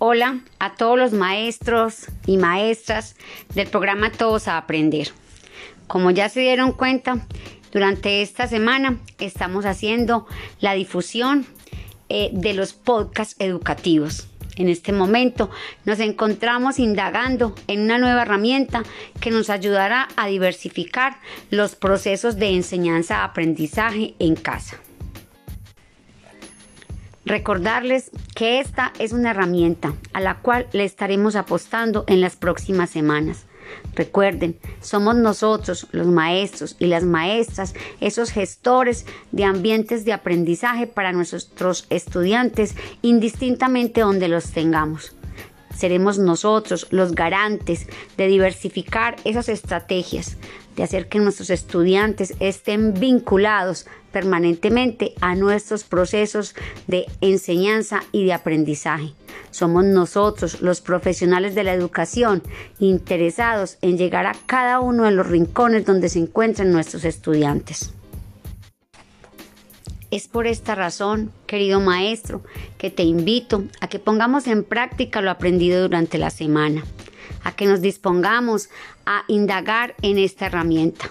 Hola 0.00 0.42
a 0.60 0.76
todos 0.76 0.96
los 0.96 1.12
maestros 1.12 2.06
y 2.24 2.36
maestras 2.36 3.16
del 3.56 3.66
programa 3.66 4.12
Todos 4.12 4.46
a 4.46 4.56
Aprender. 4.56 5.08
Como 5.88 6.12
ya 6.12 6.28
se 6.28 6.38
dieron 6.38 6.70
cuenta, 6.70 7.26
durante 7.72 8.22
esta 8.22 8.46
semana 8.46 9.00
estamos 9.18 9.66
haciendo 9.66 10.28
la 10.60 10.74
difusión 10.74 11.46
eh, 12.08 12.30
de 12.32 12.54
los 12.54 12.74
podcasts 12.74 13.34
educativos. 13.40 14.28
En 14.54 14.68
este 14.68 14.92
momento 14.92 15.50
nos 15.84 15.98
encontramos 15.98 16.78
indagando 16.78 17.56
en 17.66 17.80
una 17.80 17.98
nueva 17.98 18.22
herramienta 18.22 18.84
que 19.20 19.32
nos 19.32 19.50
ayudará 19.50 20.06
a 20.14 20.28
diversificar 20.28 21.18
los 21.50 21.74
procesos 21.74 22.36
de 22.36 22.50
enseñanza-aprendizaje 22.50 24.14
en 24.20 24.36
casa. 24.36 24.78
Recordarles 27.24 28.12
que 28.38 28.60
esta 28.60 28.92
es 29.00 29.10
una 29.12 29.32
herramienta 29.32 29.94
a 30.12 30.20
la 30.20 30.36
cual 30.36 30.68
le 30.72 30.84
estaremos 30.84 31.34
apostando 31.34 32.04
en 32.06 32.20
las 32.20 32.36
próximas 32.36 32.88
semanas. 32.88 33.46
Recuerden, 33.96 34.56
somos 34.80 35.16
nosotros, 35.16 35.88
los 35.90 36.06
maestros 36.06 36.76
y 36.78 36.86
las 36.86 37.02
maestras, 37.02 37.74
esos 38.00 38.30
gestores 38.30 39.06
de 39.32 39.42
ambientes 39.42 40.04
de 40.04 40.12
aprendizaje 40.12 40.86
para 40.86 41.10
nuestros 41.10 41.86
estudiantes, 41.90 42.76
indistintamente 43.02 44.02
donde 44.02 44.28
los 44.28 44.52
tengamos. 44.52 45.17
Seremos 45.78 46.18
nosotros 46.18 46.88
los 46.90 47.12
garantes 47.12 47.86
de 48.16 48.26
diversificar 48.26 49.14
esas 49.22 49.48
estrategias, 49.48 50.36
de 50.74 50.82
hacer 50.82 51.08
que 51.08 51.20
nuestros 51.20 51.50
estudiantes 51.50 52.34
estén 52.40 52.94
vinculados 52.94 53.86
permanentemente 54.10 55.14
a 55.20 55.36
nuestros 55.36 55.84
procesos 55.84 56.56
de 56.88 57.06
enseñanza 57.20 58.00
y 58.10 58.24
de 58.24 58.32
aprendizaje. 58.32 59.12
Somos 59.52 59.84
nosotros, 59.84 60.62
los 60.62 60.80
profesionales 60.80 61.54
de 61.54 61.62
la 61.62 61.74
educación, 61.74 62.42
interesados 62.80 63.78
en 63.80 63.98
llegar 63.98 64.26
a 64.26 64.34
cada 64.46 64.80
uno 64.80 65.04
de 65.04 65.12
los 65.12 65.28
rincones 65.28 65.86
donde 65.86 66.08
se 66.08 66.18
encuentran 66.18 66.72
nuestros 66.72 67.04
estudiantes. 67.04 67.92
Es 70.10 70.26
por 70.28 70.46
esta 70.46 70.74
razón, 70.74 71.32
querido 71.46 71.80
maestro, 71.80 72.42
que 72.78 72.90
te 72.90 73.02
invito 73.02 73.64
a 73.80 73.88
que 73.88 73.98
pongamos 73.98 74.46
en 74.46 74.64
práctica 74.64 75.20
lo 75.20 75.30
aprendido 75.30 75.82
durante 75.82 76.18
la 76.18 76.30
semana 76.30 76.84
a 77.44 77.52
que 77.52 77.66
nos 77.66 77.80
dispongamos 77.80 78.68
a 79.06 79.24
indagar 79.28 79.94
en 80.02 80.18
esta 80.18 80.46
herramienta, 80.46 81.10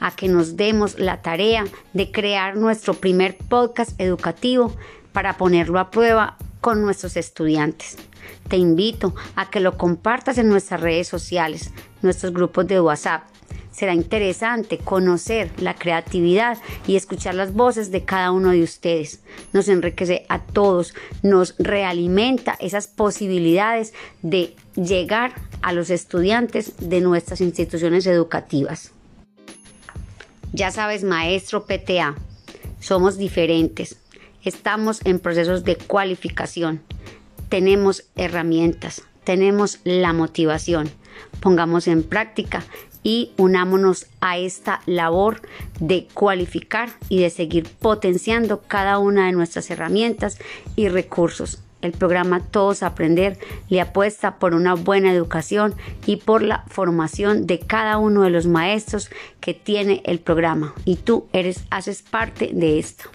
a 0.00 0.14
que 0.14 0.28
nos 0.28 0.56
demos 0.56 0.98
la 0.98 1.22
tarea 1.22 1.64
de 1.92 2.10
crear 2.10 2.56
nuestro 2.56 2.94
primer 2.94 3.36
podcast 3.36 3.98
educativo 4.00 4.74
para 5.12 5.36
ponerlo 5.36 5.78
a 5.78 5.90
prueba 5.90 6.36
con 6.60 6.82
nuestros 6.82 7.16
estudiantes. 7.16 7.96
Te 8.48 8.56
invito 8.56 9.14
a 9.36 9.50
que 9.50 9.60
lo 9.60 9.76
compartas 9.76 10.38
en 10.38 10.48
nuestras 10.48 10.80
redes 10.80 11.08
sociales, 11.08 11.70
nuestros 12.02 12.32
grupos 12.32 12.66
de 12.66 12.80
WhatsApp, 12.80 13.22
Será 13.74 13.92
interesante 13.92 14.78
conocer 14.78 15.50
la 15.58 15.74
creatividad 15.74 16.58
y 16.86 16.94
escuchar 16.94 17.34
las 17.34 17.52
voces 17.54 17.90
de 17.90 18.04
cada 18.04 18.30
uno 18.30 18.50
de 18.50 18.62
ustedes. 18.62 19.20
Nos 19.52 19.66
enriquece 19.66 20.26
a 20.28 20.38
todos, 20.38 20.94
nos 21.24 21.56
realimenta 21.58 22.56
esas 22.60 22.86
posibilidades 22.86 23.92
de 24.22 24.54
llegar 24.76 25.34
a 25.60 25.72
los 25.72 25.90
estudiantes 25.90 26.74
de 26.78 27.00
nuestras 27.00 27.40
instituciones 27.40 28.06
educativas. 28.06 28.92
Ya 30.52 30.70
sabes, 30.70 31.02
maestro 31.02 31.66
PTA, 31.66 32.14
somos 32.78 33.18
diferentes. 33.18 33.96
Estamos 34.44 35.00
en 35.04 35.18
procesos 35.18 35.64
de 35.64 35.74
cualificación. 35.74 36.80
Tenemos 37.48 38.04
herramientas, 38.14 39.02
tenemos 39.24 39.80
la 39.82 40.12
motivación. 40.12 40.88
Pongamos 41.40 41.88
en 41.88 42.04
práctica 42.04 42.62
y 43.04 43.30
unámonos 43.36 44.06
a 44.20 44.38
esta 44.38 44.80
labor 44.86 45.42
de 45.78 46.08
cualificar 46.12 46.88
y 47.08 47.20
de 47.20 47.30
seguir 47.30 47.68
potenciando 47.68 48.62
cada 48.62 48.98
una 48.98 49.26
de 49.26 49.32
nuestras 49.32 49.70
herramientas 49.70 50.38
y 50.74 50.88
recursos. 50.88 51.60
El 51.82 51.92
programa 51.92 52.40
Todos 52.40 52.82
Aprender 52.82 53.38
le 53.68 53.82
apuesta 53.82 54.38
por 54.38 54.54
una 54.54 54.72
buena 54.72 55.12
educación 55.12 55.74
y 56.06 56.16
por 56.16 56.42
la 56.42 56.64
formación 56.68 57.46
de 57.46 57.58
cada 57.58 57.98
uno 57.98 58.22
de 58.22 58.30
los 58.30 58.46
maestros 58.46 59.10
que 59.40 59.52
tiene 59.52 60.02
el 60.06 60.18
programa 60.18 60.74
y 60.86 60.96
tú 60.96 61.26
eres 61.34 61.64
haces 61.70 62.00
parte 62.00 62.50
de 62.54 62.78
esto. 62.78 63.10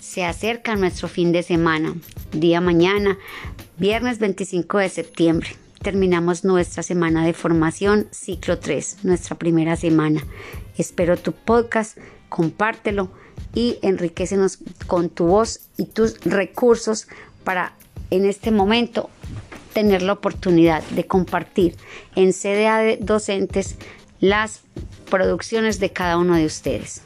Se 0.00 0.26
acerca 0.26 0.76
nuestro 0.76 1.08
fin 1.08 1.32
de 1.32 1.42
semana, 1.42 1.94
día 2.32 2.60
mañana, 2.60 3.16
viernes 3.78 4.18
25 4.18 4.78
de 4.78 4.88
septiembre 4.90 5.56
terminamos 5.86 6.42
nuestra 6.42 6.82
semana 6.82 7.24
de 7.24 7.32
formación, 7.32 8.08
ciclo 8.10 8.58
3, 8.58 9.04
nuestra 9.04 9.36
primera 9.36 9.76
semana. 9.76 10.20
Espero 10.76 11.16
tu 11.16 11.30
podcast, 11.30 11.96
compártelo 12.28 13.12
y 13.54 13.78
enriquecenos 13.82 14.58
con 14.88 15.10
tu 15.10 15.26
voz 15.26 15.60
y 15.76 15.84
tus 15.84 16.18
recursos 16.24 17.06
para 17.44 17.72
en 18.10 18.26
este 18.26 18.50
momento 18.50 19.10
tener 19.74 20.02
la 20.02 20.14
oportunidad 20.14 20.82
de 20.90 21.06
compartir 21.06 21.76
en 22.16 22.32
CDA 22.32 22.78
de 22.78 22.96
docentes 23.00 23.76
las 24.18 24.62
producciones 25.08 25.78
de 25.78 25.92
cada 25.92 26.18
uno 26.18 26.34
de 26.34 26.46
ustedes. 26.46 27.02